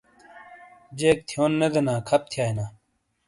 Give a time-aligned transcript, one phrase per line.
[0.97, 2.65] جیک تھیون نے دینا خپ تھیائینا۔